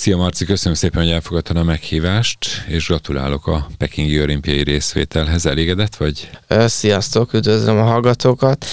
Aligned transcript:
Szia 0.00 0.16
Marci, 0.16 0.44
köszönöm 0.44 0.74
szépen, 0.74 1.02
hogy 1.02 1.10
elfogadtad 1.10 1.56
a 1.56 1.62
meghívást, 1.62 2.46
és 2.68 2.86
gratulálok 2.86 3.46
a 3.46 3.66
Pekingi 3.78 4.20
olimpiai 4.22 4.62
részvételhez. 4.62 5.46
Elégedett 5.46 5.96
vagy? 5.96 6.30
Sziasztok, 6.66 7.32
üdvözlöm 7.32 7.78
a 7.78 7.82
hallgatókat. 7.82 8.66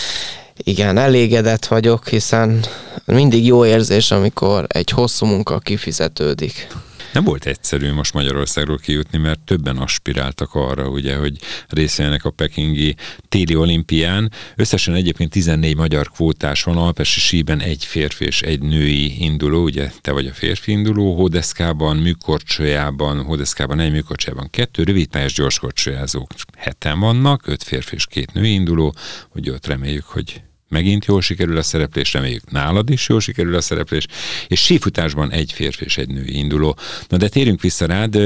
Igen, 0.58 0.98
elégedett 0.98 1.66
vagyok, 1.66 2.08
hiszen 2.08 2.66
mindig 3.06 3.46
jó 3.46 3.66
érzés, 3.66 4.12
amikor 4.12 4.66
egy 4.68 4.90
hosszú 4.90 5.26
munka 5.26 5.60
kifizetődik. 5.60 6.68
Nem 7.14 7.24
volt 7.24 7.46
egyszerű 7.46 7.92
most 7.92 8.14
Magyarországról 8.14 8.78
kijutni, 8.78 9.18
mert 9.18 9.40
többen 9.40 9.78
aspiráltak 9.78 10.54
arra, 10.54 10.88
ugye, 10.88 11.16
hogy 11.16 11.38
részt 11.68 12.00
a 12.00 12.30
pekingi 12.30 12.96
téli 13.30 13.56
olimpián. 13.56 14.32
Összesen 14.56 14.94
egyébként 14.94 15.30
14 15.30 15.76
magyar 15.76 16.12
kvótás 16.12 16.64
van, 16.64 16.78
Alpesi 16.78 17.20
síben 17.20 17.60
egy 17.60 17.86
férfi 17.86 18.26
és 18.26 18.42
egy 18.42 18.62
női 18.62 19.24
induló, 19.24 19.64
ugye 19.64 19.92
te 20.02 20.12
vagy 20.12 20.26
a 20.26 20.34
férfi 20.34 20.72
induló, 20.72 21.16
Hódeszkában, 21.16 21.98
műkorcsolyában, 21.98 23.24
Hódeszkában 23.24 23.80
egy 23.80 23.92
műkorcsolyában 23.92 24.50
kettő, 24.50 24.84
rövidpályás 24.84 25.34
gyorskorcsolyázók 25.34 26.32
heten 26.58 27.00
vannak, 27.00 27.48
öt 27.48 27.64
férfi 27.64 27.96
és 27.96 28.06
két 28.06 28.34
női 28.34 28.54
induló, 28.54 28.96
hogy 29.30 29.50
ott 29.50 29.68
reméljük, 29.68 30.06
hogy 30.06 30.42
megint 30.70 31.06
jól 31.06 31.22
sikerül 31.22 31.58
a 31.58 31.62
szereplés, 31.62 32.14
reméljük 32.14 32.52
nálad 32.52 32.90
is 32.90 33.10
jól 33.10 33.20
sikerül 33.20 33.56
a 33.56 33.62
szereplés, 33.62 34.06
és 34.48 34.62
sífutásban 34.64 35.32
egy 35.32 35.52
férfi 35.54 35.84
és 35.86 35.98
egy 35.98 36.10
női 36.10 36.38
induló. 36.38 36.78
Na 37.08 37.18
de 37.18 37.30
térjünk 37.30 37.62
vissza 37.62 37.86
rád, 37.86 38.18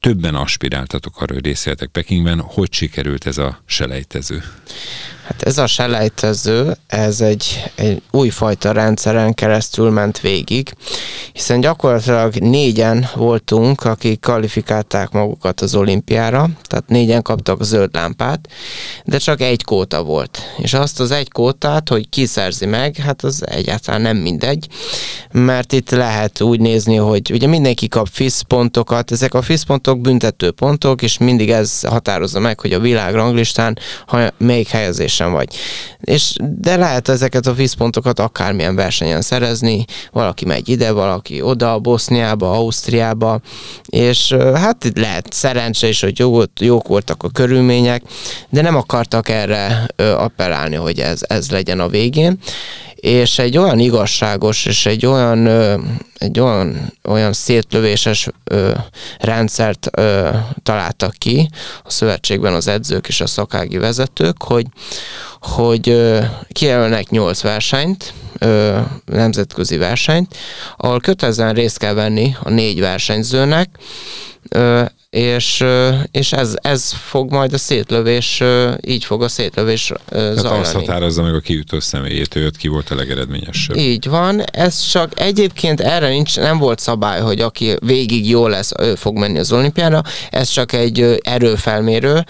többen 0.00 0.34
aspiráltatok 0.34 1.20
arra, 1.20 1.34
hogy 1.34 1.44
részletek 1.44 1.88
Pekingben. 1.88 2.40
Hogy 2.40 2.72
sikerült 2.72 3.26
ez 3.26 3.38
a 3.38 3.62
selejtező? 3.66 4.42
Hát 5.30 5.42
ez 5.42 5.58
a 5.58 5.66
selejtező, 5.66 6.76
ez 6.86 7.20
egy, 7.20 7.70
egy 7.74 8.02
újfajta 8.10 8.72
rendszeren 8.72 9.34
keresztül 9.34 9.90
ment 9.90 10.20
végig, 10.20 10.72
hiszen 11.32 11.60
gyakorlatilag 11.60 12.34
négyen 12.34 13.08
voltunk, 13.14 13.84
akik 13.84 14.20
kvalifikálták 14.20 15.10
magukat 15.10 15.60
az 15.60 15.74
olimpiára, 15.74 16.48
tehát 16.62 16.88
négyen 16.88 17.22
kaptak 17.22 17.60
a 17.60 17.64
zöld 17.64 17.94
lámpát, 17.94 18.48
de 19.04 19.18
csak 19.18 19.40
egy 19.40 19.64
kóta 19.64 20.02
volt. 20.02 20.38
És 20.56 20.74
azt 20.74 21.00
az 21.00 21.10
egy 21.10 21.30
kótát, 21.30 21.88
hogy 21.88 22.08
kiszerzi 22.08 22.66
meg, 22.66 22.96
hát 22.96 23.24
az 23.24 23.46
egyáltalán 23.46 24.00
nem 24.00 24.16
mindegy, 24.16 24.66
mert 25.32 25.72
itt 25.72 25.90
lehet 25.90 26.40
úgy 26.40 26.60
nézni, 26.60 26.96
hogy 26.96 27.32
ugye 27.32 27.46
mindenki 27.46 27.88
kap 27.88 28.08
FISZ 28.10 28.40
pontokat, 28.40 29.10
ezek 29.10 29.34
a 29.34 29.42
FISZ 29.42 29.62
pontok 29.62 30.00
büntető 30.00 30.50
pontok, 30.50 31.02
és 31.02 31.18
mindig 31.18 31.50
ez 31.50 31.80
határozza 31.80 32.40
meg, 32.40 32.60
hogy 32.60 32.72
a 32.72 32.80
világ 32.80 33.14
ranglistán 33.14 33.78
ha 34.06 34.30
melyik 34.38 34.68
helyezés 34.68 35.19
sem 35.20 35.32
vagy. 35.32 35.56
És, 36.00 36.36
de 36.40 36.76
lehet 36.76 37.08
ezeket 37.08 37.46
a 37.46 37.52
vízpontokat 37.52 38.18
akármilyen 38.18 38.74
versenyen 38.74 39.20
szerezni, 39.20 39.84
valaki 40.12 40.44
megy 40.44 40.68
ide, 40.68 40.92
valaki 40.92 41.42
oda, 41.42 41.78
Boszniába, 41.78 42.52
Ausztriába, 42.52 43.40
és 43.86 44.32
hát 44.54 44.92
lehet 44.94 45.32
szerencse 45.32 45.88
is, 45.88 46.00
hogy 46.00 46.18
jó, 46.18 46.40
jók 46.60 46.88
voltak 46.88 47.22
a 47.22 47.28
körülmények, 47.28 48.02
de 48.48 48.62
nem 48.62 48.76
akartak 48.76 49.28
erre 49.28 49.86
appellálni, 49.96 50.76
hogy 50.76 50.98
ez, 50.98 51.20
ez 51.26 51.50
legyen 51.50 51.80
a 51.80 51.88
végén 51.88 52.38
és 53.00 53.38
egy 53.38 53.58
olyan 53.58 53.78
igazságos 53.78 54.66
és 54.66 54.86
egy 54.86 55.06
olyan, 55.06 55.46
egy 56.18 56.40
olyan, 56.40 56.92
olyan 57.04 57.32
szétlövéses 57.32 58.28
rendszert 59.18 59.90
találtak 60.62 61.14
ki 61.18 61.48
a 61.84 61.90
szövetségben 61.90 62.52
az 62.54 62.68
edzők 62.68 63.08
és 63.08 63.20
a 63.20 63.26
szakági 63.26 63.78
vezetők, 63.78 64.42
hogy, 64.42 64.66
hogy 65.40 65.96
kijelölnek 66.48 67.08
nyolc 67.08 67.40
versenyt, 67.40 68.12
nemzetközi 69.04 69.76
versenyt, 69.76 70.36
ahol 70.76 71.00
kötelezően 71.00 71.54
részt 71.54 71.78
kell 71.78 71.94
venni 71.94 72.36
a 72.42 72.50
négy 72.50 72.80
versenyzőnek, 72.80 73.78
és, 75.10 75.64
és 76.10 76.32
ez, 76.32 76.54
ez 76.56 76.92
fog 76.92 77.30
majd 77.30 77.52
a 77.52 77.58
szétlövés, 77.58 78.42
így 78.80 79.04
fog 79.04 79.22
a 79.22 79.28
szétlövés 79.28 79.92
Tehát 80.08 80.34
zajlani. 80.34 80.60
azt 80.60 80.72
határozza 80.72 81.22
meg 81.22 81.34
a 81.34 81.40
kijutó 81.40 81.80
személyét, 81.80 82.36
ő 82.36 82.50
ki 82.58 82.68
volt 82.68 82.90
a 82.90 82.94
legeredményesebb. 82.94 83.76
Így 83.76 84.08
van, 84.08 84.40
ez 84.40 84.80
csak 84.80 85.20
egyébként 85.20 85.80
erre 85.80 86.08
nincs, 86.08 86.36
nem 86.36 86.58
volt 86.58 86.78
szabály, 86.78 87.20
hogy 87.20 87.40
aki 87.40 87.76
végig 87.80 88.28
jó 88.28 88.46
lesz, 88.46 88.70
ő 88.80 88.94
fog 88.94 89.18
menni 89.18 89.38
az 89.38 89.52
olimpiára, 89.52 90.02
ez 90.30 90.48
csak 90.48 90.72
egy 90.72 91.18
erőfelmérő, 91.22 92.24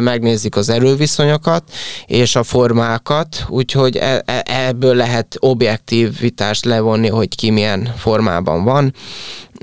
megnézik 0.00 0.56
az 0.56 0.68
erőviszonyokat 0.68 1.64
és 2.06 2.36
a 2.36 2.42
formákat, 2.42 3.44
úgyhogy 3.48 3.96
e, 3.96 4.22
e, 4.24 4.42
ebből 4.44 4.94
lehet 4.94 5.36
objektív 5.38 6.18
vitást 6.18 6.64
levonni, 6.64 7.08
hogy 7.08 7.34
ki 7.34 7.50
milyen 7.50 7.94
formában 7.96 8.64
van, 8.64 8.94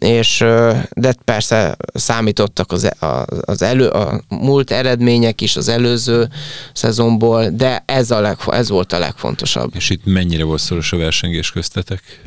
és 0.02 0.46
de 0.94 1.14
persze 1.26 1.78
számítottak 1.94 2.72
az, 2.72 2.84
e, 2.84 3.26
az 3.42 3.62
elő, 3.62 3.88
a 3.88 4.22
múlt 4.30 4.72
eredmények 4.72 5.42
is 5.42 5.56
az 5.56 5.68
előző 5.68 6.30
szezonból, 6.74 7.50
de 7.50 7.84
ez, 7.86 8.12
a 8.12 8.20
leg, 8.20 8.38
ez 8.48 8.70
volt 8.70 8.94
a 8.94 9.00
legfontosabb. 9.00 9.72
És 9.76 9.90
itt 9.90 10.06
mennyire 10.06 10.44
volt 10.44 10.60
szoros 10.60 10.92
a 10.94 10.98
versengés 10.98 11.52
köztetek? 11.52 12.22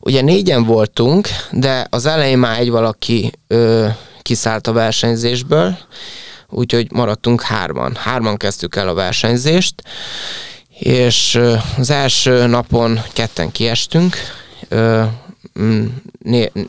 Ugye 0.00 0.20
négyen 0.20 0.64
voltunk, 0.64 1.28
de 1.52 1.86
az 1.90 2.06
elején 2.06 2.38
már 2.38 2.58
egy 2.58 2.70
valaki 2.70 3.32
ö, 3.46 3.86
kiszállt 4.22 4.66
a 4.66 4.72
versenyzésből, 4.72 5.76
úgyhogy 6.48 6.92
maradtunk 6.92 7.42
hárman. 7.42 7.94
Hárman 7.94 8.36
kezdtük 8.36 8.76
el 8.76 8.88
a 8.88 8.94
versenyzést, 8.94 9.74
és 10.78 11.40
az 11.78 11.90
első 11.90 12.46
napon 12.46 13.00
ketten 13.12 13.52
kiestünk, 13.52 14.16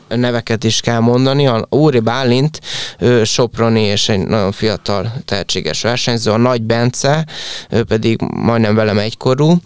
neveket 0.08 0.64
is 0.64 0.80
kell 0.80 0.98
mondani. 0.98 1.46
A 1.46 1.66
Úri 1.68 2.00
Bálint, 2.00 2.60
ő 2.98 3.24
Soproni 3.24 3.82
és 3.82 4.08
egy 4.08 4.26
nagyon 4.26 4.52
fiatal, 4.52 5.12
tehetséges 5.24 5.82
versenyző, 5.82 6.30
a 6.30 6.36
Nagy 6.36 6.62
Bence, 6.62 7.26
ő 7.70 7.84
pedig 7.84 8.20
majdnem 8.20 8.74
velem 8.74 8.98
egykorú. 8.98 9.56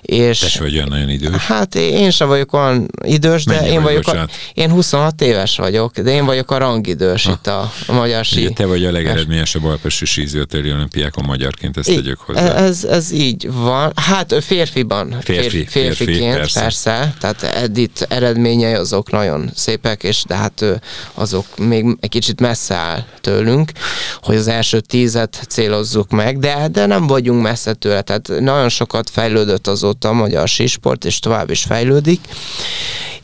És 0.00 0.38
Te 0.38 0.58
vagy 0.58 0.74
olyan 0.74 0.88
nagyon 0.88 1.08
idős. 1.08 1.36
Hát 1.36 1.74
én 1.74 2.10
sem 2.10 2.28
vagyok 2.28 2.52
olyan 2.52 2.88
idős, 3.04 3.44
de 3.44 3.68
én 3.68 3.82
vagyok, 3.82 4.06
a, 4.08 4.28
én 4.54 4.70
26 4.70 5.20
éves 5.20 5.56
vagyok, 5.56 5.98
de 5.98 6.10
én 6.10 6.24
vagyok 6.24 6.50
a 6.50 6.58
rangidős 6.58 7.24
ha. 7.24 7.32
itt 7.32 7.46
a, 7.46 7.72
a 7.86 7.92
magyar 7.92 8.24
sí. 8.24 8.40
Ugye 8.40 8.54
te 8.54 8.66
vagy 8.66 8.84
a 8.84 8.92
legeredményesebb 8.92 9.64
alpesi 9.64 10.04
sízőtéri 10.04 10.72
olimpiákon 10.72 11.24
magyarként, 11.26 11.76
ezt 11.76 11.88
tegyük 11.88 12.18
hozzá. 12.18 12.54
Ez, 12.54 12.84
ez 12.84 13.12
így 13.12 13.52
van. 13.52 13.92
Hát 13.94 14.34
férfiban. 14.44 15.16
Férfi, 15.20 15.66
férfiként, 15.66 15.94
férfi, 15.94 16.38
persze. 16.38 16.60
persze. 16.60 17.14
Tehát 17.20 17.42
Edith 17.42 18.04
eredményei 18.70 18.74
azok 18.74 19.10
nagyon 19.10 19.50
szépek, 19.54 20.02
és 20.02 20.24
de 20.26 20.34
hát 20.34 20.64
azok 21.14 21.58
még 21.58 21.96
egy 22.00 22.08
kicsit 22.08 22.40
messze 22.40 22.74
áll 22.74 23.04
tőlünk, 23.20 23.72
hogy 24.22 24.36
az 24.36 24.48
első 24.48 24.80
tízet 24.80 25.44
célozzuk 25.48 26.10
meg, 26.10 26.38
de, 26.38 26.68
de 26.68 26.86
nem 26.86 27.06
vagyunk 27.06 27.42
messze 27.42 27.74
tőle, 27.74 28.02
tehát 28.02 28.28
nagyon 28.40 28.68
sokat 28.68 29.10
fejlődött 29.10 29.66
azóta 29.66 30.08
a 30.08 30.12
magyar 30.12 30.48
sísport, 30.48 31.04
és 31.04 31.18
tovább 31.18 31.50
is 31.50 31.62
fejlődik, 31.62 32.20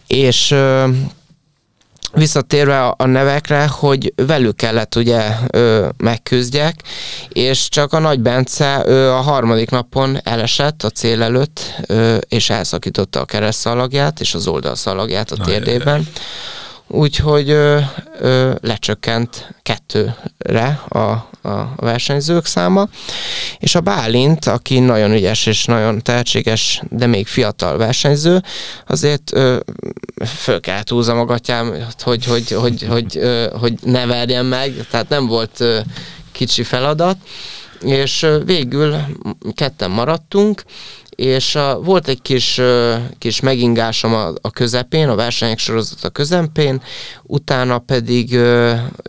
és 0.07 0.55
visszatérve 2.17 2.87
a 2.87 3.07
nevekre, 3.07 3.67
hogy 3.67 4.13
velük 4.17 4.57
kellett 4.57 4.95
ugye 4.95 5.29
ö, 5.51 5.89
megküzdjek, 5.97 6.75
és 7.29 7.69
csak 7.69 7.93
a 7.93 7.99
Nagy 7.99 8.21
Bence 8.21 8.83
ö, 8.85 9.09
a 9.11 9.21
harmadik 9.21 9.71
napon 9.71 10.19
elesett 10.23 10.83
a 10.83 10.91
cél 10.91 11.23
előtt, 11.23 11.75
ö, 11.87 12.17
és 12.29 12.51
elszakította 12.51 13.21
a 13.21 13.25
keresztszalagját 13.25 14.21
és 14.21 14.35
az 14.35 14.47
oldalszalagját 14.47 15.31
a 15.31 15.45
térdében. 15.45 16.07
Úgyhogy 16.89 17.51
ö, 17.51 17.79
ö, 18.19 18.53
lecsökkent 18.61 19.55
kettőre 19.63 20.83
a, 20.89 20.99
a 21.49 21.75
versenyzők 21.77 22.47
száma, 22.47 22.89
és 23.59 23.75
a 23.75 23.81
Bálint, 23.81 24.47
aki 24.47 24.79
nagyon 24.79 25.13
ügyes 25.13 25.47
és 25.47 25.65
nagyon 25.65 26.03
tehetséges, 26.03 26.83
de 26.91 27.07
még 27.07 27.27
fiatal 27.27 27.77
versenyző, 27.77 28.43
azért 28.87 29.33
ö, 29.35 29.59
föl 30.25 30.61
kellett 30.61 30.89
húzza 30.89 31.21
a 31.21 31.39
hogy, 32.03 32.25
hogy, 32.25 32.51
hogy, 32.51 32.83
hogy, 32.83 33.17
ö, 33.17 33.49
hogy 33.61 33.75
ne 33.83 34.07
verjen 34.07 34.47
meg, 34.47 34.87
tehát 34.91 35.09
nem 35.09 35.27
volt 35.27 35.65
kicsi 36.33 36.63
feladat, 36.63 37.17
és 37.81 38.27
végül 38.45 38.97
ketten 39.55 39.91
maradtunk, 39.91 40.63
és 41.11 41.55
a, 41.55 41.81
volt 41.81 42.09
egy 42.09 42.23
kis, 42.23 42.61
kis 43.19 43.41
megingásom 43.41 44.15
a, 44.15 44.33
a 44.41 44.51
közepén, 44.51 45.09
a 45.09 45.15
versenyek 45.15 45.59
sorozat 45.59 46.05
a 46.05 46.11
közepén, 46.11 46.83
utána 47.23 47.79
pedig 47.79 48.31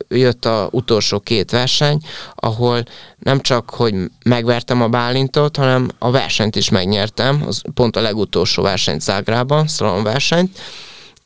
jött 0.09 0.45
a 0.45 0.69
utolsó 0.71 1.19
két 1.19 1.51
verseny, 1.51 1.99
ahol 2.35 2.83
nem 3.19 3.39
csak, 3.39 3.69
hogy 3.69 3.95
megvertem 4.23 4.81
a 4.81 4.87
Bálintot, 4.87 5.57
hanem 5.57 5.89
a 5.99 6.11
versenyt 6.11 6.55
is 6.55 6.69
megnyertem, 6.69 7.43
az 7.47 7.61
pont 7.73 7.95
a 7.95 8.01
legutolsó 8.01 8.63
versenyt 8.63 9.01
Zágrában, 9.01 9.67
slalom 9.67 10.03
versenyt, 10.03 10.59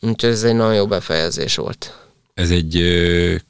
úgyhogy 0.02 0.30
ez 0.30 0.44
egy 0.44 0.56
nagyon 0.56 0.76
jó 0.76 0.88
befejezés 0.88 1.56
volt. 1.56 1.96
Ez 2.34 2.52
egy 2.52 2.84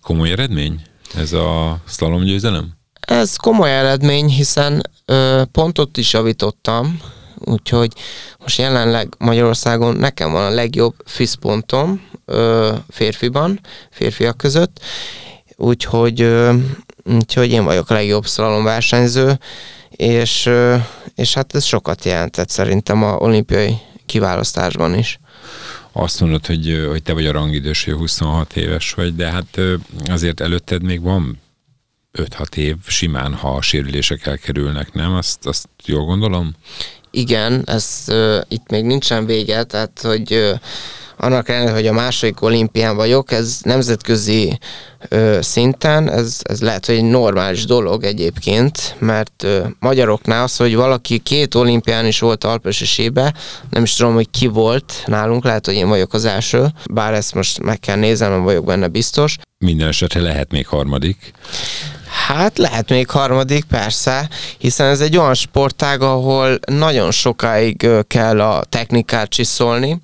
komoly 0.01 0.31
eredmény? 0.31 0.81
Ez 1.15 1.33
a 1.33 1.81
slalom 1.88 2.24
győzelem? 2.24 2.80
Ez 3.00 3.36
komoly 3.36 3.77
eredmény, 3.77 4.27
hiszen 4.27 4.81
ö, 5.06 5.42
pontot 5.51 5.98
is 5.98 6.13
javítottam, 6.13 7.00
úgyhogy 7.38 7.94
most 8.39 8.57
jelenleg 8.57 9.13
Magyarországon 9.18 9.95
nekem 9.95 10.31
van 10.31 10.51
a 10.51 10.56
legjobb 10.56 10.95
fiszpontom 11.06 12.09
férfiban, 12.89 13.59
férfiak 13.89 14.38
között, 14.38 14.80
úgyhogy, 15.56 16.27
úgyhogy 17.03 17.51
én 17.51 17.63
vagyok 17.63 17.89
a 17.89 17.94
legjobb 17.94 18.25
szlalom 18.25 18.63
versenyző, 18.63 19.39
és, 19.89 20.50
és 21.15 21.33
hát 21.33 21.56
ez 21.56 21.63
sokat 21.63 22.06
jelentett 22.06 22.50
szerintem 22.50 23.03
a 23.03 23.15
olimpiai 23.15 23.77
kiválasztásban 24.06 24.98
is. 24.98 25.19
Azt 25.92 26.20
mondod, 26.20 26.46
hogy, 26.46 26.86
hogy 26.90 27.04
te 27.04 27.14
vagy 27.14 27.26
a 27.26 27.32
rangidős, 27.32 27.84
hogy 27.84 27.94
26 27.94 28.56
éves 28.56 28.94
vagy, 28.94 29.16
de 29.16 29.32
hát 29.32 29.60
azért 30.06 30.40
előtted 30.40 30.84
még 30.84 31.02
van 31.02 31.40
5-6 32.18 32.56
év 32.56 32.76
simán, 32.88 33.34
ha 33.34 33.56
a 33.56 33.62
sérülések 33.62 34.26
elkerülnek, 34.26 34.94
nem? 34.94 35.16
Azt, 35.16 35.48
azt 35.48 35.68
jól 35.86 36.06
gondolom? 36.06 36.56
Igen, 37.12 37.64
ez 37.66 38.04
uh, 38.08 38.42
itt 38.48 38.70
még 38.70 38.84
nincsen 38.84 39.26
vége, 39.26 39.64
tehát 39.64 40.02
hogy 40.02 40.34
uh, 40.34 40.60
annak 41.22 41.50
ellenére, 41.50 41.74
hogy 41.74 41.88
a 41.88 41.94
második 41.94 42.42
olimpián 42.42 42.96
vagyok, 42.96 43.32
ez 43.32 43.60
nemzetközi 43.64 44.60
ö, 45.08 45.38
szinten, 45.42 46.10
ez, 46.10 46.40
ez 46.44 46.62
lehet, 46.62 46.86
hogy 46.86 46.96
egy 46.96 47.04
normális 47.04 47.66
dolog 47.66 48.04
egyébként, 48.04 48.96
mert 49.00 49.44
ö, 49.44 49.66
magyaroknál 49.80 50.44
az, 50.44 50.56
hogy 50.58 50.76
valaki 50.76 51.18
két 51.18 51.56
olimpián 51.56 52.06
is 52.06 52.20
volt 52.20 52.44
alpesesébe, 52.44 53.34
nem 53.70 53.84
is 53.84 53.94
tudom, 53.94 54.14
hogy 54.14 54.30
ki 54.30 54.48
volt 54.48 55.04
nálunk, 55.06 55.44
lehet, 55.44 55.66
hogy 55.66 55.76
én 55.76 55.88
vagyok 55.88 56.14
az 56.14 56.26
első, 56.26 56.66
bár 56.92 57.14
ezt 57.14 57.34
most 57.34 57.60
meg 57.60 57.80
kell 57.80 57.98
nézem, 57.98 58.32
nem 58.32 58.44
vagyok 58.44 58.66
benne 58.66 58.88
biztos. 58.88 59.38
Minden 59.58 59.88
esetre 59.88 60.22
lehet 60.22 60.52
még 60.52 60.68
harmadik. 60.68 61.34
Hát 62.36 62.57
lehet 62.57 62.89
még 62.89 63.10
harmadik, 63.10 63.63
persze, 63.63 64.30
hiszen 64.57 64.88
ez 64.88 65.01
egy 65.01 65.18
olyan 65.18 65.33
sportág, 65.33 66.01
ahol 66.01 66.60
nagyon 66.66 67.12
sokáig 67.12 67.88
kell 68.07 68.42
a 68.42 68.63
technikát 68.63 69.30
csiszolni. 69.30 70.01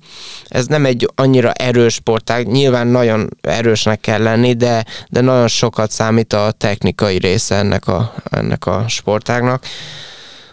Ez 0.48 0.66
nem 0.66 0.84
egy 0.84 1.10
annyira 1.14 1.52
erős 1.52 1.94
sportág, 1.94 2.46
nyilván 2.46 2.86
nagyon 2.86 3.28
erősnek 3.40 4.00
kell 4.00 4.22
lenni, 4.22 4.52
de, 4.52 4.84
de 5.08 5.20
nagyon 5.20 5.48
sokat 5.48 5.90
számít 5.90 6.32
a 6.32 6.50
technikai 6.50 7.18
része 7.18 7.54
ennek 7.54 7.86
a, 7.86 8.14
ennek 8.30 8.66
a 8.66 8.84
sportágnak. 8.88 9.64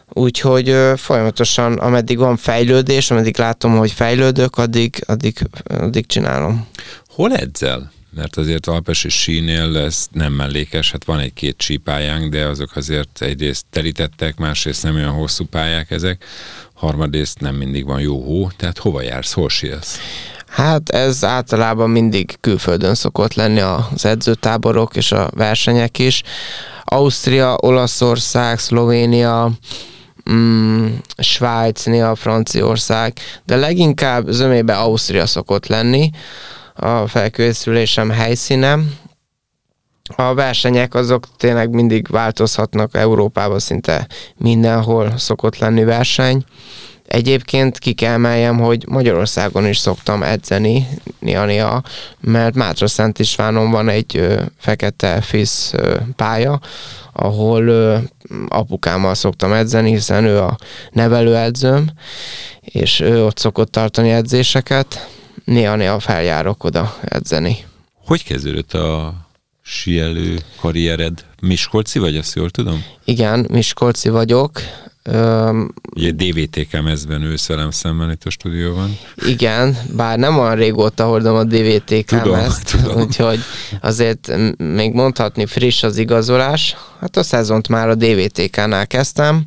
Úgyhogy 0.09 0.75
folyamatosan, 0.95 1.73
ameddig 1.73 2.17
van 2.17 2.37
fejlődés, 2.37 3.11
ameddig 3.11 3.37
látom, 3.37 3.77
hogy 3.77 3.91
fejlődök, 3.91 4.57
addig, 4.57 5.03
addig, 5.07 5.37
addig 5.79 6.05
csinálom. 6.05 6.67
Hol 7.07 7.35
edzel? 7.35 7.93
Mert 8.15 8.37
azért 8.37 8.67
Alpes 8.67 9.03
és 9.03 9.13
sínél 9.13 9.77
ez 9.77 10.07
nem 10.11 10.33
mellékes, 10.33 10.91
hát 10.91 11.03
van 11.03 11.19
egy-két 11.19 11.61
sípályánk, 11.61 12.31
de 12.31 12.45
azok 12.45 12.75
azért 12.75 13.21
egyrészt 13.21 13.65
terítettek, 13.69 14.37
másrészt 14.37 14.83
nem 14.83 14.95
olyan 14.95 15.11
hosszú 15.11 15.45
pályák 15.45 15.91
ezek, 15.91 16.25
harmadrészt 16.73 17.39
nem 17.39 17.55
mindig 17.55 17.85
van 17.85 17.99
jó 17.99 18.23
hó, 18.23 18.49
tehát 18.57 18.77
hova 18.77 19.01
jársz, 19.01 19.31
hol 19.31 19.49
síelsz? 19.49 19.99
Hát 20.47 20.89
ez 20.89 21.23
általában 21.23 21.89
mindig 21.89 22.37
külföldön 22.41 22.95
szokott 22.95 23.33
lenni 23.33 23.59
az 23.59 24.05
edzőtáborok 24.05 24.95
és 24.95 25.11
a 25.11 25.29
versenyek 25.33 25.99
is. 25.99 26.23
Ausztria, 26.83 27.57
Olaszország, 27.59 28.59
Szlovénia, 28.59 29.51
mm, 30.31 30.87
Svájc, 31.17 31.85
néha 31.85 32.15
Franciaország, 32.15 33.13
de 33.45 33.55
leginkább 33.55 34.29
zömébe 34.29 34.75
Ausztria 34.75 35.25
szokott 35.25 35.67
lenni 35.67 36.11
a 36.75 37.07
felkészülésem 37.07 38.09
helyszíne. 38.09 38.79
A 40.15 40.33
versenyek 40.33 40.93
azok 40.93 41.27
tényleg 41.37 41.69
mindig 41.69 42.07
változhatnak 42.07 42.95
Európában, 42.95 43.59
szinte 43.59 44.07
mindenhol 44.37 45.17
szokott 45.17 45.57
lenni 45.57 45.83
verseny. 45.83 46.43
Egyébként 47.05 47.77
ki 47.77 47.93
kell 47.93 48.13
emeljem, 48.13 48.59
hogy 48.59 48.85
Magyarországon 48.87 49.67
is 49.67 49.77
szoktam 49.77 50.23
edzeni 50.23 50.87
néha-néha, 51.19 51.81
mert 52.19 52.55
Mátra 52.55 52.87
Szent 52.87 53.19
Istvánon 53.19 53.71
van 53.71 53.89
egy 53.89 54.17
ö, 54.17 54.41
fekete 54.57 55.21
fisz 55.21 55.73
ö, 55.73 55.97
pálya, 56.15 56.59
ahol 57.13 57.67
ö, 57.67 57.97
apukámmal 58.47 59.15
szoktam 59.15 59.53
edzeni, 59.53 59.89
hiszen 59.89 60.25
ő 60.25 60.41
a 60.41 60.57
nevelőedzőm, 60.91 61.89
és 62.59 62.99
ő 62.99 63.25
ott 63.25 63.37
szokott 63.37 63.71
tartani 63.71 64.09
edzéseket 64.09 65.14
néha-néha 65.45 65.99
feljárok 65.99 66.63
oda 66.63 66.95
edzeni. 67.01 67.57
Hogy 68.05 68.23
kezdődött 68.23 68.73
a 68.73 69.13
sielő 69.61 70.39
karriered? 70.59 71.25
Miskolci 71.41 71.99
vagy, 71.99 72.15
azt 72.15 72.35
jól 72.35 72.49
tudom? 72.49 72.83
Igen, 73.03 73.47
Miskolci 73.51 74.09
vagyok. 74.09 74.61
Öm, 75.03 75.73
Ugye 75.95 76.11
DVTK 76.11 76.81
mezben 76.81 77.35
velem 77.47 77.71
szemben 77.71 78.11
itt 78.11 78.23
a 78.23 78.29
stúdióban. 78.29 78.97
Igen, 79.25 79.77
bár 79.95 80.17
nem 80.17 80.39
olyan 80.39 80.55
régóta 80.55 81.05
hordom 81.05 81.35
a 81.35 81.43
DVTK 81.43 82.05
tudom, 82.05 82.35
mezt, 82.35 82.71
tudom. 82.71 83.01
úgyhogy 83.01 83.39
azért 83.81 84.31
még 84.57 84.93
mondhatni 84.93 85.45
friss 85.45 85.83
az 85.83 85.97
igazolás. 85.97 86.75
Hát 86.99 87.17
a 87.17 87.23
szezont 87.23 87.67
már 87.67 87.89
a 87.89 87.95
DVTK-nál 87.95 88.87
kezdtem. 88.87 89.45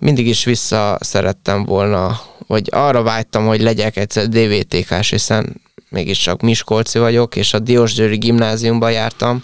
Mindig 0.00 0.26
is 0.26 0.44
vissza 0.44 0.98
szerettem 1.00 1.64
volna 1.64 2.20
vagy 2.46 2.68
arra 2.70 3.02
vágytam, 3.02 3.46
hogy 3.46 3.60
legyek 3.60 3.96
egyszer 3.96 4.28
DVTK-s, 4.28 5.10
hiszen 5.10 5.60
mégiscsak 5.88 6.40
Miskolci 6.40 6.98
vagyok, 6.98 7.36
és 7.36 7.54
a 7.54 7.58
Diósgyőri 7.58 8.16
gimnáziumba 8.16 8.88
jártam. 8.88 9.42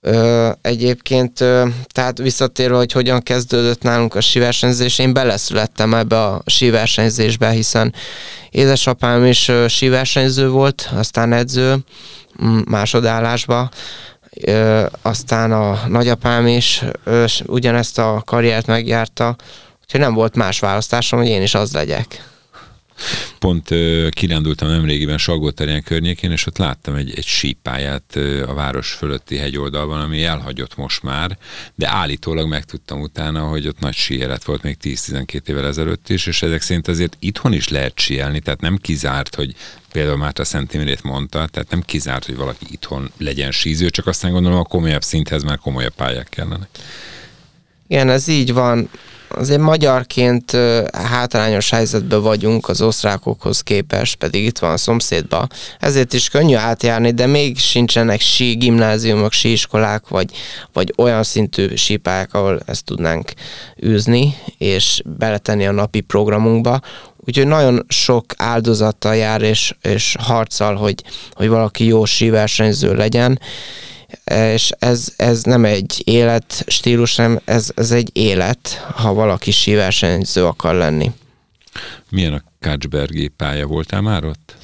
Ö, 0.00 0.50
egyébként, 0.60 1.40
ö, 1.40 1.66
tehát 1.92 2.18
visszatérve, 2.18 2.76
hogy 2.76 2.92
hogyan 2.92 3.22
kezdődött 3.22 3.82
nálunk 3.82 4.14
a 4.14 4.20
síversenyzés, 4.20 4.98
én 4.98 5.12
beleszülettem 5.12 5.94
ebbe 5.94 6.22
a 6.22 6.42
síversenyzésbe, 6.46 7.50
hiszen 7.50 7.94
édesapám 8.50 9.24
is 9.24 9.48
ö, 9.48 9.68
síversenyző 9.68 10.48
volt, 10.48 10.90
aztán 10.94 11.32
edző 11.32 11.76
másodállásba, 12.64 13.70
ö, 14.40 14.86
aztán 15.02 15.52
a 15.52 15.80
nagyapám 15.88 16.46
is 16.46 16.84
ö, 17.04 17.24
ugyanezt 17.46 17.98
a 17.98 18.22
karriert 18.24 18.66
megjárta, 18.66 19.36
Úgyhogy 19.86 20.00
nem 20.00 20.14
volt 20.14 20.36
más 20.36 20.60
választásom, 20.60 21.18
hogy 21.18 21.28
én 21.28 21.42
is 21.42 21.54
az 21.54 21.72
legyek. 21.72 22.35
Pont 23.38 23.70
uh, 23.70 24.08
kirándultam 24.08 24.68
nemrégiben 24.68 25.18
Salgóterjen 25.18 25.82
környékén, 25.82 26.30
és 26.30 26.46
ott 26.46 26.58
láttam 26.58 26.94
egy, 26.94 27.12
egy 27.16 27.26
sípáját 27.26 28.18
a 28.46 28.54
város 28.54 28.92
fölötti 28.92 29.36
hegyoldalban, 29.36 30.00
ami 30.00 30.24
elhagyott 30.24 30.76
most 30.76 31.02
már, 31.02 31.38
de 31.74 31.88
állítólag 31.88 32.48
megtudtam 32.48 33.00
utána, 33.00 33.40
hogy 33.40 33.66
ott 33.66 33.78
nagy 33.78 33.94
síélet 33.94 34.44
volt 34.44 34.62
még 34.62 34.76
10-12 34.82 35.48
évvel 35.48 35.66
ezelőtt 35.66 36.08
is, 36.08 36.26
és 36.26 36.42
ezek 36.42 36.62
szerint 36.62 36.88
azért 36.88 37.16
itthon 37.20 37.52
is 37.52 37.68
lehet 37.68 37.98
síelni, 37.98 38.40
tehát 38.40 38.60
nem 38.60 38.76
kizárt, 38.76 39.34
hogy 39.34 39.54
például 39.92 40.16
Márta 40.16 40.44
Szentimirét 40.44 41.02
mondta, 41.02 41.46
tehát 41.46 41.70
nem 41.70 41.80
kizárt, 41.80 42.24
hogy 42.26 42.36
valaki 42.36 42.66
itthon 42.70 43.10
legyen 43.18 43.50
síző, 43.50 43.90
csak 43.90 44.06
aztán 44.06 44.32
gondolom 44.32 44.58
a 44.58 44.64
komolyabb 44.64 45.02
szinthez 45.02 45.42
már 45.42 45.58
komolyabb 45.58 45.94
pályák 45.94 46.28
kellene. 46.28 46.68
Igen, 47.88 48.08
ez 48.08 48.28
így 48.28 48.52
van 48.52 48.88
azért 49.28 49.60
magyarként 49.60 50.56
hátrányos 50.92 51.70
helyzetben 51.70 52.22
vagyunk 52.22 52.68
az 52.68 52.82
osztrákokhoz 52.82 53.60
képest, 53.60 54.16
pedig 54.16 54.44
itt 54.44 54.58
van 54.58 54.70
a 54.70 54.76
szomszédban. 54.76 55.50
Ezért 55.78 56.12
is 56.12 56.28
könnyű 56.28 56.54
átjárni, 56.54 57.10
de 57.10 57.26
még 57.26 57.58
sincsenek 57.58 58.20
sí 58.20 58.52
gimnáziumok, 58.52 59.32
sí 59.32 59.52
iskolák, 59.52 60.08
vagy, 60.08 60.30
vagy 60.72 60.92
olyan 60.96 61.22
szintű 61.22 61.74
sípák, 61.74 62.34
ahol 62.34 62.60
ezt 62.66 62.84
tudnánk 62.84 63.32
űzni, 63.84 64.34
és 64.58 65.02
beletenni 65.18 65.66
a 65.66 65.72
napi 65.72 66.00
programunkba. 66.00 66.80
Úgyhogy 67.16 67.46
nagyon 67.46 67.84
sok 67.88 68.24
áldozattal 68.36 69.16
jár, 69.16 69.42
és, 69.42 69.74
és 69.82 70.16
harccal, 70.18 70.74
hogy, 70.74 71.02
hogy 71.32 71.48
valaki 71.48 71.84
jó 71.84 72.04
síversenyző 72.04 72.94
legyen 72.94 73.38
és 74.24 74.70
ez, 74.78 75.08
ez 75.16 75.42
nem 75.42 75.64
egy 75.64 76.02
életstílus, 76.04 77.16
nem, 77.16 77.40
ez, 77.44 77.70
ez 77.74 77.90
egy 77.90 78.10
élet, 78.12 78.86
ha 78.94 79.12
valaki 79.12 79.50
síversenyző 79.50 80.44
akar 80.44 80.74
lenni. 80.74 81.12
Milyen 82.10 82.32
a 82.32 82.42
Kácsbergi 82.60 83.28
pálya? 83.28 83.66
Voltál 83.66 84.00
már 84.00 84.24
ott? 84.24 84.56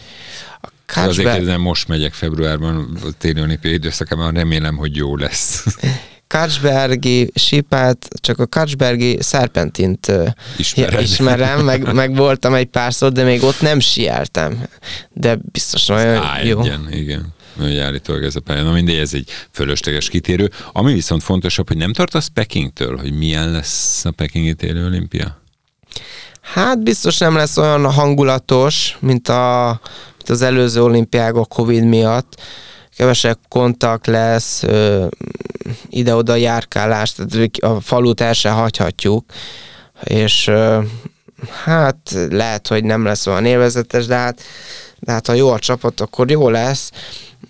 A 0.60 0.68
Kácsberg... 0.86 1.08
Azért 1.08 1.30
kérdezem, 1.32 1.60
most 1.60 1.88
megyek 1.88 2.12
februárban, 2.12 2.98
a 3.04 3.08
téli 3.18 3.40
olimpiai 3.40 3.74
időszakában, 3.74 4.34
remélem, 4.34 4.76
hogy 4.76 4.96
jó 4.96 5.16
lesz. 5.16 5.64
Kácsbergi 6.32 7.30
sípát, 7.34 8.08
csak 8.14 8.38
a 8.38 8.46
Kácsbergi 8.46 9.16
szerpentint 9.20 10.12
Ismered. 10.56 11.00
ismerem, 11.00 11.64
meg, 11.64 11.92
meg 11.92 12.16
voltam 12.16 12.54
egy 12.54 12.66
párszor, 12.66 13.12
de 13.12 13.22
még 13.24 13.42
ott 13.42 13.60
nem 13.60 13.80
sieltem. 13.80 14.66
De 15.12 15.38
biztos 15.52 15.86
nagyon 15.86 16.16
Á, 16.16 16.42
jó. 16.42 16.60
Igen, 16.60 16.88
igen 16.90 17.32
hogy 17.58 17.78
állítólag 17.78 18.24
ez 18.24 18.36
a 18.36 18.40
pálya. 18.40 18.62
Na 18.62 18.72
mindegy, 18.72 18.96
ez 18.96 19.14
egy 19.14 19.28
fölösleges 19.50 20.08
kitérő. 20.08 20.50
Ami 20.72 20.92
viszont 20.92 21.22
fontosabb, 21.22 21.68
hogy 21.68 21.76
nem 21.76 21.92
tartasz 21.92 22.26
Pekingtől, 22.26 22.96
hogy 22.96 23.12
milyen 23.12 23.50
lesz 23.50 24.04
a 24.04 24.10
Pekingi 24.10 24.54
téli 24.54 24.82
olimpia? 24.82 25.42
Hát 26.40 26.82
biztos 26.82 27.18
nem 27.18 27.36
lesz 27.36 27.56
olyan 27.56 27.92
hangulatos, 27.92 28.96
mint, 29.00 29.28
a, 29.28 29.80
mint 30.16 30.28
az 30.28 30.42
előző 30.42 30.82
olimpiák 30.82 31.34
a 31.34 31.44
Covid 31.44 31.84
miatt. 31.84 32.40
Kevesebb 32.96 33.38
kontakt 33.48 34.06
lesz, 34.06 34.64
ide-oda 35.88 36.34
járkálás, 36.34 37.12
tehát 37.12 37.56
a 37.60 37.80
falut 37.80 38.20
el 38.20 38.32
se 38.32 38.50
hagyhatjuk, 38.50 39.24
és 40.04 40.50
hát 41.64 42.16
lehet, 42.30 42.68
hogy 42.68 42.84
nem 42.84 43.04
lesz 43.04 43.26
olyan 43.26 43.44
élvezetes, 43.44 44.06
de 44.06 44.16
hát, 44.16 44.42
de 44.98 45.12
hát 45.12 45.26
ha 45.26 45.32
jó 45.32 45.50
a 45.50 45.58
csapat, 45.58 46.00
akkor 46.00 46.30
jó 46.30 46.48
lesz. 46.48 46.90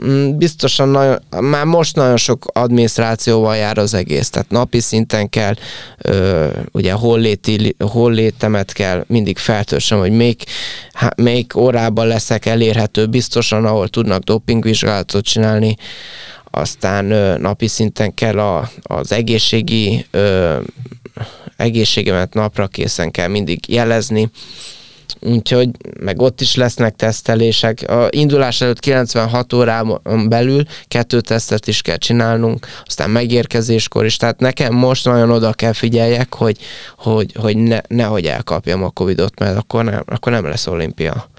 Mm, 0.07 0.39
biztosan 0.39 0.89
nagyon, 0.89 1.23
már 1.41 1.65
most 1.65 1.97
nagyon 1.97 2.17
sok 2.17 2.45
adminisztrációval 2.53 3.57
jár 3.57 3.79
az 3.79 3.95
egész, 3.95 4.31
tehát 4.31 4.51
napi 4.51 4.81
szinten 4.81 5.29
kell, 5.29 5.55
ö, 5.99 6.47
ugye 6.73 6.93
holléti, 6.93 7.77
hollétemet 7.79 8.73
kell 8.73 9.05
mindig 9.07 9.39
feltörsem, 9.39 9.99
hogy 9.99 10.13
még, 10.13 10.43
há, 10.93 11.13
még 11.17 11.57
órában 11.57 12.07
leszek 12.07 12.47
elérhető 12.47 13.07
biztosan, 13.07 13.65
ahol 13.65 13.89
tudnak 13.89 14.23
dopingvizsgálatot 14.23 15.25
csinálni, 15.25 15.77
aztán 16.51 17.11
ö, 17.11 17.39
napi 17.39 17.69
szinten 17.69 18.15
kell 18.15 18.39
a, 18.39 18.71
az 18.83 19.13
egészségi 19.13 20.07
ö, 20.11 20.57
egészségemet 21.57 22.35
napra 22.35 22.67
készen 22.67 23.11
kell 23.11 23.29
mindig 23.29 23.61
jelezni, 23.69 24.31
úgyhogy 25.21 25.71
meg 26.01 26.21
ott 26.21 26.41
is 26.41 26.55
lesznek 26.55 26.97
tesztelések. 26.97 27.91
A 27.91 28.09
indulás 28.11 28.61
előtt 28.61 28.81
96 28.81 29.53
órán 29.53 30.01
belül 30.29 30.65
kettő 30.89 31.21
tesztet 31.21 31.67
is 31.67 31.83
kell 31.83 31.97
csinálnunk, 31.97 32.67
aztán 32.85 33.11
megérkezéskor 33.11 34.05
is, 34.05 34.17
tehát 34.17 34.41
nekem 34.41 34.75
most 34.75 35.05
nagyon 35.05 35.31
oda 35.31 35.53
kell 35.53 35.73
figyeljek, 35.73 36.35
hogy, 36.35 36.59
hogy, 36.97 37.33
hogy 37.39 37.57
ne, 37.57 37.81
nehogy 37.89 38.27
elkapjam 38.27 38.85
a 38.85 38.91
Covidot, 38.91 39.39
mert 39.39 39.57
akkor 39.57 39.85
nem, 39.85 40.03
akkor 40.07 40.33
nem 40.33 40.45
lesz 40.45 40.67
olimpia. 40.67 41.31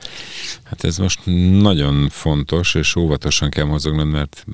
Hát 0.64 0.84
ez 0.84 0.98
most 0.98 1.20
nagyon 1.62 2.10
fontos, 2.10 2.76
és 2.76 2.96
óvatosan 2.96 3.50
kell 3.50 3.66
mozognod, 3.66 4.08
mert 4.08 4.46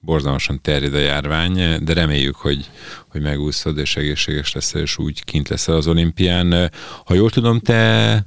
borzalmasan 0.00 0.60
terjed 0.62 0.94
a 0.94 0.98
járvány, 0.98 1.84
de 1.84 1.92
reméljük, 1.92 2.36
hogy, 2.36 2.70
hogy 3.08 3.20
megúszod, 3.20 3.78
és 3.78 3.96
egészséges 3.96 4.52
lesz, 4.52 4.74
és 4.74 4.98
úgy 4.98 5.24
kint 5.24 5.48
lesz 5.48 5.68
az 5.68 5.86
olimpián. 5.86 6.70
Ha 7.04 7.14
jól 7.14 7.30
tudom, 7.30 7.58
te 7.58 8.26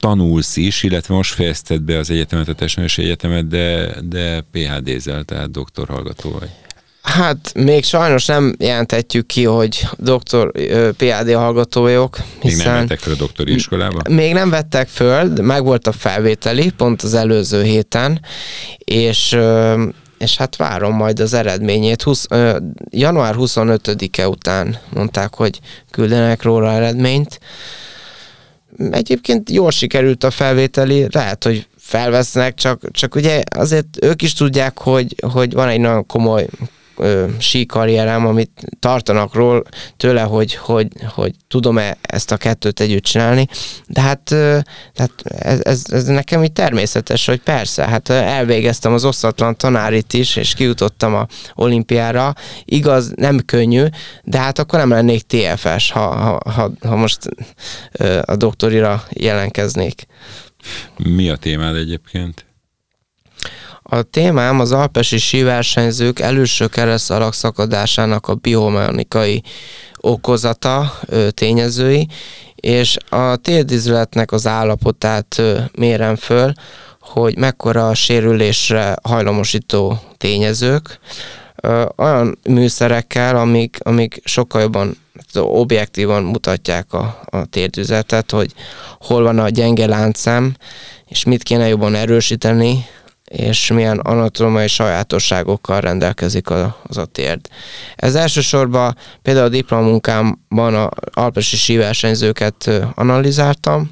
tanulsz 0.00 0.56
is, 0.56 0.82
illetve 0.82 1.14
most 1.14 1.34
fejezted 1.34 1.80
be 1.80 1.98
az 1.98 2.10
egyetemet, 2.10 2.48
a 2.48 2.52
testnevelési 2.52 3.02
egyetemet, 3.02 3.48
de, 3.48 3.94
de 4.02 4.44
PHD-zel, 4.52 5.22
tehát 5.22 5.50
doktorhallgató 5.50 6.30
vagy. 6.30 6.48
Hát 7.02 7.52
még 7.54 7.84
sajnos 7.84 8.26
nem 8.26 8.54
jelentetjük 8.58 9.26
ki, 9.26 9.44
hogy 9.44 9.86
doktor 9.96 10.52
PhD 10.96 11.32
hallgató 11.32 11.80
vagyok. 11.80 12.18
Még 12.42 12.56
nem 12.56 12.74
vettek 12.74 12.98
fel 12.98 13.12
a 13.12 13.16
doktori 13.16 13.54
iskolába? 13.54 14.00
Még 14.08 14.32
nem 14.32 14.50
vettek 14.50 14.88
föl, 14.88 15.32
meg 15.42 15.64
volt 15.64 15.86
a 15.86 15.92
felvételi, 15.92 16.70
pont 16.70 17.02
az 17.02 17.14
előző 17.14 17.62
héten, 17.62 18.20
és 18.78 19.38
és 20.18 20.36
hát 20.36 20.56
várom 20.56 20.94
majd 20.94 21.20
az 21.20 21.32
eredményét. 21.32 22.02
20, 22.02 22.26
január 22.90 23.34
25-e 23.38 24.28
után 24.28 24.78
mondták, 24.92 25.34
hogy 25.34 25.60
küldenek 25.90 26.42
róla 26.42 26.72
eredményt. 26.72 27.40
Egyébként 28.90 29.50
jól 29.50 29.70
sikerült 29.70 30.24
a 30.24 30.30
felvételi, 30.30 31.06
lehet, 31.10 31.44
hogy 31.44 31.66
felvesznek, 31.76 32.54
csak, 32.54 32.90
csak 32.90 33.14
ugye 33.14 33.42
azért 33.56 33.86
ők 34.04 34.22
is 34.22 34.32
tudják, 34.32 34.78
hogy, 34.78 35.14
hogy 35.32 35.52
van 35.52 35.68
egy 35.68 35.80
nagyon 35.80 36.06
komoly 36.06 36.46
ö, 37.00 37.26
síkarrierem, 37.38 38.26
amit 38.26 38.50
tartanak 38.78 39.34
ról 39.34 39.62
tőle, 39.96 40.20
hogy, 40.20 40.54
hogy, 40.54 40.88
hogy 41.08 41.34
tudom-e 41.48 41.96
ezt 42.00 42.32
a 42.32 42.36
kettőt 42.36 42.80
együtt 42.80 43.02
csinálni, 43.02 43.46
de 43.86 44.00
hát, 44.00 44.30
ö, 44.30 44.58
hát 44.94 45.10
ez, 45.24 45.60
ez, 45.62 45.84
ez, 45.88 46.04
nekem 46.04 46.44
így 46.44 46.52
természetes, 46.52 47.26
hogy 47.26 47.40
persze, 47.40 47.88
hát 47.88 48.08
elvégeztem 48.08 48.92
az 48.92 49.04
osztatlan 49.04 49.56
tanárit 49.56 50.12
is, 50.12 50.36
és 50.36 50.54
kijutottam 50.54 51.14
a 51.14 51.26
olimpiára, 51.54 52.34
igaz, 52.64 53.12
nem 53.16 53.40
könnyű, 53.44 53.84
de 54.24 54.38
hát 54.38 54.58
akkor 54.58 54.78
nem 54.78 54.90
lennék 54.90 55.22
TFS, 55.22 55.90
ha, 55.90 56.14
ha, 56.14 56.50
ha, 56.50 56.70
ha 56.80 56.96
most 56.96 57.18
ö, 57.92 58.20
a 58.24 58.36
doktorira 58.36 59.04
jelenkeznék. 59.10 60.06
Mi 60.96 61.30
a 61.30 61.36
témád 61.36 61.76
egyébként? 61.76 62.49
A 63.92 64.02
témám 64.02 64.60
az 64.60 64.72
alpesi 64.72 65.18
síversenyzők 65.18 66.18
előső 66.18 66.66
keresztalak 66.66 67.34
szakadásának 67.34 68.28
a 68.28 68.34
biomechanikai 68.34 69.42
okozata, 69.96 70.98
tényezői, 71.30 72.08
és 72.54 72.96
a 73.08 73.36
térdizületnek 73.36 74.32
az 74.32 74.46
állapotát 74.46 75.42
mérem 75.76 76.16
föl, 76.16 76.52
hogy 77.00 77.36
mekkora 77.38 77.88
a 77.88 77.94
sérülésre 77.94 78.96
hajlamosító 79.02 79.98
tényezők, 80.16 80.98
olyan 81.96 82.38
műszerekkel, 82.48 83.36
amik, 83.36 83.78
amik 83.82 84.20
sokkal 84.24 84.60
jobban 84.60 84.96
objektívan 85.34 86.22
mutatják 86.22 86.92
a, 86.92 87.20
a 87.24 87.44
térdüzetet, 87.44 88.30
hogy 88.30 88.52
hol 89.00 89.22
van 89.22 89.38
a 89.38 89.48
gyenge 89.48 89.86
láncem, 89.86 90.54
és 91.08 91.24
mit 91.24 91.42
kéne 91.42 91.68
jobban 91.68 91.94
erősíteni, 91.94 92.86
és 93.30 93.70
milyen 93.70 93.98
anatómiai 93.98 94.68
sajátosságokkal 94.68 95.80
rendelkezik 95.80 96.50
az 96.50 96.96
a 96.96 97.04
térd. 97.04 97.48
Ez 97.96 98.14
elsősorban 98.14 98.96
például 99.22 99.46
a 99.46 99.48
diplomunkámban 99.48 100.74
a 100.74 100.90
alpesi 101.12 101.56
síversenyzőket 101.56 102.70
analizáltam, 102.94 103.90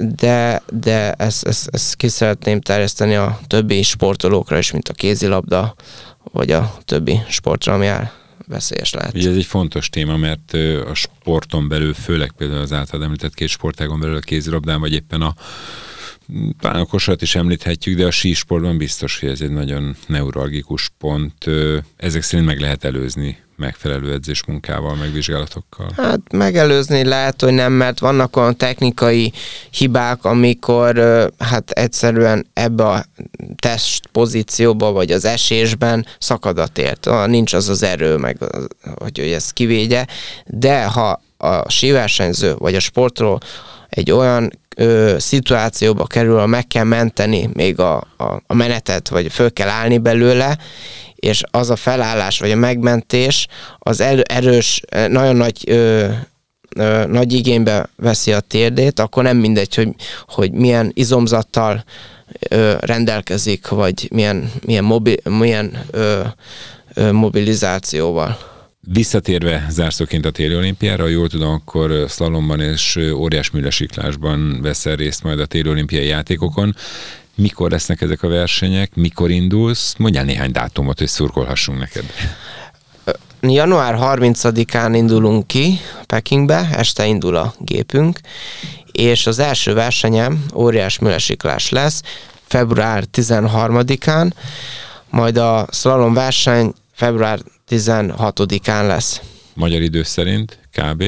de, 0.00 0.62
de 0.72 1.12
ezt, 1.12 1.46
ezt, 1.46 1.68
ezt 1.72 1.94
ki 1.94 2.08
szeretném 2.08 2.60
terjeszteni 2.60 3.14
a 3.14 3.38
többi 3.46 3.82
sportolókra 3.82 4.58
is, 4.58 4.70
mint 4.70 4.88
a 4.88 4.92
kézilabda, 4.94 5.74
vagy 6.32 6.50
a 6.50 6.74
többi 6.84 7.20
sportra, 7.28 7.74
ami 7.74 7.86
el 7.86 8.12
veszélyes 8.46 8.92
lehet. 8.92 9.14
Ugye 9.14 9.30
ez 9.30 9.36
egy 9.36 9.44
fontos 9.44 9.88
téma, 9.88 10.16
mert 10.16 10.52
a 10.90 10.94
sporton 10.94 11.68
belül, 11.68 11.94
főleg 11.94 12.32
például 12.36 12.60
az 12.60 12.72
általad 12.72 13.04
említett 13.04 13.34
két 13.34 13.48
sportágon 13.48 14.00
belül 14.00 14.16
a 14.16 14.20
kézilabdán, 14.20 14.80
vagy 14.80 14.92
éppen 14.92 15.22
a 15.22 15.34
talán 16.60 16.80
a 16.80 16.84
kosarat 16.84 17.22
is 17.22 17.34
említhetjük, 17.34 17.96
de 17.96 18.06
a 18.06 18.10
sísportban 18.10 18.76
biztos, 18.76 19.20
hogy 19.20 19.28
ez 19.28 19.40
egy 19.40 19.50
nagyon 19.50 19.96
neuralgikus 20.06 20.90
pont. 20.98 21.34
Ezek 21.96 22.22
szerint 22.22 22.48
meg 22.48 22.60
lehet 22.60 22.84
előzni 22.84 23.38
megfelelő 23.56 24.12
edzésmunkával, 24.12 24.94
megvizsgálatokkal? 24.94 25.90
Hát 25.96 26.20
megelőzni 26.32 27.04
lehet, 27.04 27.40
hogy 27.40 27.52
nem, 27.52 27.72
mert 27.72 27.98
vannak 27.98 28.36
olyan 28.36 28.56
technikai 28.56 29.32
hibák, 29.70 30.24
amikor 30.24 30.96
hát 31.38 31.70
egyszerűen 31.70 32.46
ebbe 32.52 32.84
a 32.84 33.04
test 33.56 34.06
pozícióba, 34.06 34.92
vagy 34.92 35.10
az 35.10 35.24
esésben 35.24 36.06
szakadat 36.18 36.78
ért. 36.78 37.08
Nincs 37.26 37.52
az 37.52 37.68
az 37.68 37.82
erő, 37.82 38.16
meg 38.16 38.38
hogy, 38.94 39.18
hogy 39.18 39.30
ezt 39.30 39.52
kivédje, 39.52 40.06
de 40.46 40.84
ha 40.84 41.22
a 41.36 41.70
síversenyző 41.70 42.54
vagy 42.54 42.74
a 42.74 42.80
sportoló 42.80 43.40
egy 43.88 44.10
olyan 44.10 44.60
ö, 44.76 45.16
szituációba 45.18 46.06
kerül, 46.06 46.46
meg 46.46 46.66
kell 46.66 46.84
menteni 46.84 47.48
még 47.52 47.78
a, 47.78 47.96
a, 47.96 48.42
a 48.46 48.54
menetet, 48.54 49.08
vagy 49.08 49.32
föl 49.32 49.52
kell 49.52 49.68
állni 49.68 49.98
belőle, 49.98 50.58
és 51.14 51.42
az 51.50 51.70
a 51.70 51.76
felállás, 51.76 52.38
vagy 52.38 52.50
a 52.50 52.56
megmentés, 52.56 53.46
az 53.78 54.00
el, 54.00 54.22
erős, 54.22 54.82
nagyon 55.08 55.36
nagy 55.36 55.64
ö, 55.66 56.08
ö, 56.76 57.06
nagy 57.06 57.32
igénybe 57.32 57.88
veszi 57.96 58.32
a 58.32 58.40
térdét, 58.40 59.00
akkor 59.00 59.22
nem 59.22 59.36
mindegy, 59.36 59.74
hogy, 59.74 59.88
hogy 60.26 60.52
milyen 60.52 60.90
izomzattal 60.94 61.84
ö, 62.48 62.74
rendelkezik, 62.80 63.68
vagy 63.68 64.08
milyen, 64.12 64.52
milyen, 64.66 64.84
mobi, 64.84 65.20
milyen 65.28 65.84
ö, 65.90 66.20
ö, 66.94 67.12
mobilizációval. 67.12 68.51
Visszatérve 68.88 69.66
zárszóként 69.70 70.24
a 70.24 70.30
téli 70.30 70.56
olimpiára, 70.56 71.06
jól 71.06 71.28
tudom, 71.28 71.52
akkor 71.52 72.04
szlalomban 72.08 72.60
és 72.60 72.98
óriás 73.14 73.50
műlesiklásban 73.50 74.58
veszel 74.62 74.96
részt 74.96 75.22
majd 75.22 75.40
a 75.40 75.46
téli 75.46 75.68
olimpiai 75.68 76.06
játékokon. 76.06 76.76
Mikor 77.34 77.70
lesznek 77.70 78.00
ezek 78.00 78.22
a 78.22 78.28
versenyek? 78.28 78.94
Mikor 78.94 79.30
indulsz? 79.30 79.94
Mondjál 79.98 80.24
néhány 80.24 80.52
dátumot, 80.52 80.98
hogy 80.98 81.08
szurkolhassunk 81.08 81.78
neked. 81.78 82.04
Január 83.40 83.96
30-án 84.00 84.92
indulunk 84.94 85.46
ki 85.46 85.80
Pekingbe, 86.06 86.68
este 86.76 87.06
indul 87.06 87.36
a 87.36 87.54
gépünk, 87.58 88.20
és 88.92 89.26
az 89.26 89.38
első 89.38 89.74
versenyem 89.74 90.44
óriás 90.54 90.98
műlesiklás 90.98 91.68
lesz, 91.68 92.02
február 92.46 93.04
13-án, 93.12 94.30
majd 95.10 95.36
a 95.36 95.66
slalom 95.70 96.14
verseny 96.14 96.72
február 97.02 97.40
16-án 97.68 98.86
lesz. 98.86 99.20
Magyar 99.54 99.80
idő 99.80 100.02
szerint 100.02 100.58
kb. 100.72 101.04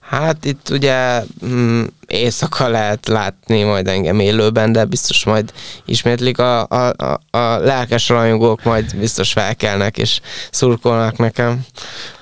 Hát 0.00 0.44
itt 0.44 0.68
ugye 0.70 1.22
mm, 1.46 1.84
éjszaka 2.06 2.68
lehet 2.68 3.06
látni 3.06 3.62
majd 3.62 3.88
engem 3.88 4.20
élőben, 4.20 4.72
de 4.72 4.84
biztos 4.84 5.24
majd 5.24 5.52
ismétlik 5.84 6.38
a, 6.38 6.66
a, 6.68 6.92
a, 6.96 7.20
a 7.30 7.56
lelkes 7.58 8.08
rajongók, 8.08 8.62
majd 8.62 8.96
biztos 8.96 9.32
felkelnek 9.32 9.98
és 9.98 10.20
szurkolnak 10.50 11.16
nekem. 11.16 11.64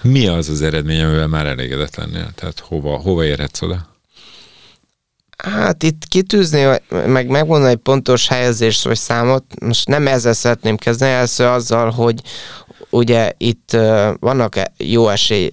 Mi 0.00 0.26
az 0.26 0.48
az 0.48 0.62
eredmény, 0.62 1.00
amivel 1.00 1.26
már 1.26 1.46
elégedett 1.46 1.96
lennél? 1.96 2.30
Tehát 2.34 2.58
hova, 2.58 2.96
hova 2.96 3.24
érhetsz 3.24 3.62
oda? 3.62 3.88
Hát 5.36 5.82
itt 5.82 6.02
kitűzni, 6.08 6.66
meg 7.06 7.28
megmondani 7.28 7.72
egy 7.72 7.76
pontos 7.76 8.28
helyezést 8.28 8.84
vagy 8.84 8.98
számot, 8.98 9.44
most 9.60 9.88
nem 9.88 10.06
ezzel 10.06 10.32
szeretném 10.32 10.76
kezdeni, 10.76 11.12
először 11.12 11.46
azzal, 11.46 11.90
hogy 11.90 12.22
ugye 12.90 13.32
itt 13.38 13.76
vannak 14.20 14.56
jó 14.76 15.08
esély 15.08 15.52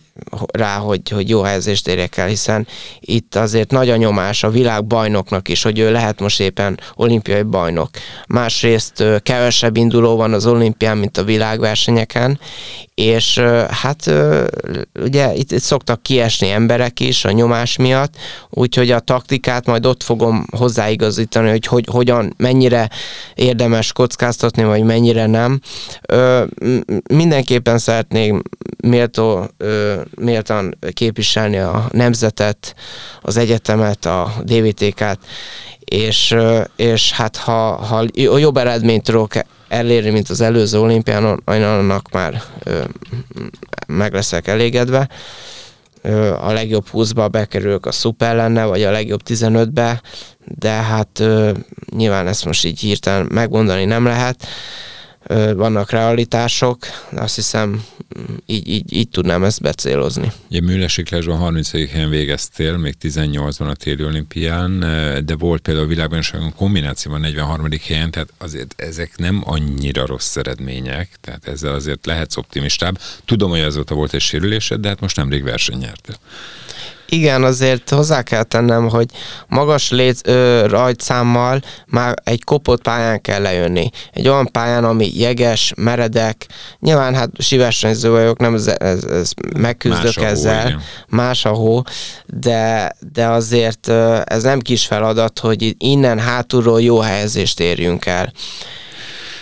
rá, 0.51 0.77
hogy, 0.77 1.09
hogy 1.09 1.29
jó 1.29 1.41
helyezést 1.41 1.88
érjek 1.88 2.17
el, 2.17 2.27
hiszen 2.27 2.67
itt 3.00 3.36
azért 3.36 3.71
nagy 3.71 3.89
a 3.89 3.95
nyomás 3.95 4.43
a 4.43 4.50
világbajnoknak 4.50 5.47
is, 5.47 5.63
hogy 5.63 5.79
ő 5.79 5.91
lehet 5.91 6.19
most 6.19 6.39
éppen 6.39 6.79
olimpiai 6.95 7.41
bajnok. 7.41 7.89
Másrészt 8.27 9.03
kevesebb 9.24 9.77
induló 9.77 10.15
van 10.15 10.33
az 10.33 10.45
olimpián, 10.45 10.97
mint 10.97 11.17
a 11.17 11.24
világversenyeken, 11.24 12.39
és 12.95 13.39
hát 13.69 14.12
ugye 15.03 15.33
itt, 15.33 15.51
itt 15.51 15.62
szoktak 15.62 16.03
kiesni 16.03 16.50
emberek 16.50 17.00
is 17.00 17.25
a 17.25 17.31
nyomás 17.31 17.75
miatt, 17.75 18.13
úgyhogy 18.50 18.91
a 18.91 19.00
taktikát 19.00 19.65
majd 19.65 19.86
ott 19.86 20.03
fogom 20.03 20.45
hozzáigazítani, 20.51 21.50
hogy, 21.50 21.65
hogy 21.65 21.86
hogyan, 21.91 22.33
mennyire 22.38 22.89
érdemes 23.36 23.91
kockáztatni, 23.93 24.63
vagy 24.63 24.83
mennyire 24.83 25.25
nem. 25.25 25.62
Mindenképpen 27.13 27.77
szeretnék 27.77 28.33
méltó, 28.88 29.48
méltan 30.15 30.77
képviselni 30.94 31.58
a 31.58 31.88
nemzetet, 31.91 32.75
az 33.22 33.38
egyetemet, 33.38 34.06
a 34.06 34.34
DVTK-t, 34.44 35.20
és, 35.79 36.36
és 36.75 37.12
hát 37.12 37.36
ha, 37.36 37.75
ha 37.75 38.06
jobb 38.38 38.58
eredményt 38.58 39.03
tudok 39.03 39.34
elérni, 39.67 40.10
mint 40.10 40.29
az 40.29 40.41
előző 40.41 40.79
olimpián, 40.79 41.41
annak 41.46 42.12
már 42.12 42.41
meg 43.88 44.13
leszek 44.13 44.48
elégedve. 44.48 45.10
A 46.39 46.51
legjobb 46.51 46.86
20-ba 46.94 47.27
bekerülök 47.32 47.86
a 47.86 47.91
szuper 47.91 48.36
lenne, 48.36 48.65
vagy 48.65 48.84
a 48.84 48.91
legjobb 48.91 49.22
15-be, 49.27 50.01
de 50.46 50.70
hát 50.70 51.24
nyilván 51.96 52.27
ezt 52.27 52.46
most 52.46 52.65
így 52.65 52.79
hirtelen 52.79 53.27
megmondani 53.32 53.86
nem 53.86 54.06
lehet 54.06 54.48
vannak 55.56 55.91
realitások, 55.91 56.77
azt 57.15 57.36
hiszem 57.36 57.84
így, 58.45 58.67
így, 58.67 58.93
így 58.93 59.09
tudnám 59.09 59.43
ezt 59.43 59.62
becélozni. 59.62 60.31
Ugye 60.50 60.62
műlesiklásban 60.62 61.38
30. 61.38 61.71
helyen 61.71 62.09
végeztél, 62.09 62.77
még 62.77 62.95
18-ban 63.01 63.69
a 63.69 63.75
téli 63.75 64.03
olimpián, 64.03 64.79
de 65.25 65.36
volt 65.36 65.62
például 65.62 65.86
a 65.86 65.89
világbajnokságon 65.89 66.53
kombinációban 66.53 67.19
43. 67.19 67.67
helyen, 67.88 68.12
tehát 68.12 68.33
azért 68.38 68.74
ezek 68.77 69.17
nem 69.17 69.41
annyira 69.45 70.05
rossz 70.05 70.36
eredmények, 70.36 71.09
tehát 71.21 71.47
ezzel 71.47 71.74
azért 71.74 72.05
lehetsz 72.05 72.38
optimistább. 72.38 73.00
Tudom, 73.25 73.50
hogy 73.50 73.59
azóta 73.59 73.95
volt 73.95 74.13
egy 74.13 74.21
sérülésed, 74.21 74.79
de 74.79 74.88
hát 74.88 75.00
most 75.00 75.15
nemrég 75.15 75.43
versenynyertél. 75.43 76.15
Igen, 77.10 77.44
azért 77.44 77.89
hozzá 77.89 78.22
kell 78.22 78.44
tennem, 78.44 78.89
hogy 78.89 79.06
magas 79.48 79.91
lét, 79.91 80.27
ö, 80.27 80.65
rajtszámmal 80.67 81.62
már 81.86 82.13
egy 82.24 82.44
kopott 82.44 82.82
pályán 82.82 83.22
kell 83.22 83.41
lejönni. 83.41 83.89
Egy 84.13 84.27
olyan 84.27 84.51
pályán, 84.51 84.84
ami 84.84 85.12
jeges, 85.20 85.74
meredek, 85.77 86.46
nyilván 86.79 87.15
hát 87.15 87.29
síversenyző 87.38 88.10
vagyok, 88.10 88.39
nem 88.39 88.53
ez, 88.53 88.67
ez, 88.67 89.03
ez 89.03 89.32
megküzdök 89.58 90.15
más 90.15 90.32
ezzel, 90.32 90.72
hó, 90.72 90.79
más 91.10 91.46
a 91.46 91.50
hó, 91.50 91.82
de, 92.25 92.96
de 93.13 93.27
azért 93.27 93.88
ez 94.24 94.44
nem 94.44 94.60
kis 94.60 94.86
feladat, 94.86 95.39
hogy 95.39 95.75
innen 95.77 96.20
hátulról 96.20 96.82
jó 96.82 97.00
helyezést 97.00 97.60
érjünk 97.60 98.06
el. 98.06 98.32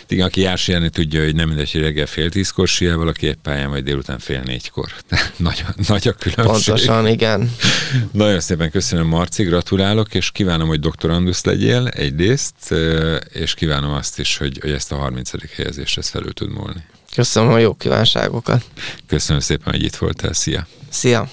Igen, 0.07 0.25
aki 0.25 0.41
jár 0.41 0.57
síelni 0.57 0.89
tudja, 0.89 1.23
hogy 1.23 1.35
nem 1.35 1.47
mindegy, 1.47 1.71
hogy 1.71 1.81
reggel 1.81 2.05
fél 2.05 2.29
tízkor 2.29 2.67
síel, 2.67 2.97
valaki 2.97 3.27
egy 3.27 3.35
pályán, 3.35 3.69
vagy 3.69 3.83
délután 3.83 4.19
fél 4.19 4.41
négykor. 4.45 4.91
nagy, 5.37 5.65
nagy 5.87 6.07
a 6.07 6.13
különbség. 6.13 6.45
Pontosan, 6.45 7.07
igen. 7.07 7.55
Nagyon 8.11 8.39
szépen 8.39 8.71
köszönöm, 8.71 9.07
Marci, 9.07 9.43
gratulálok, 9.43 10.13
és 10.13 10.31
kívánom, 10.31 10.67
hogy 10.67 10.79
doktorandusz 10.79 11.43
legyél 11.43 11.87
egyrészt, 11.87 12.73
és 13.33 13.53
kívánom 13.53 13.91
azt 13.91 14.19
is, 14.19 14.37
hogy, 14.37 14.57
hogy 14.61 14.71
ezt 14.71 14.91
a 14.91 14.95
30. 14.95 15.31
helyezést 15.55 15.97
ezt 15.97 16.09
felül 16.09 16.33
tud 16.33 16.49
múlni. 16.49 16.83
Köszönöm 17.15 17.51
a 17.51 17.57
jó 17.57 17.73
kívánságokat. 17.73 18.63
Köszönöm 19.07 19.41
szépen, 19.41 19.73
hogy 19.73 19.83
itt 19.83 19.95
voltál. 19.95 20.33
Szia! 20.33 20.67
Szia! 20.89 21.23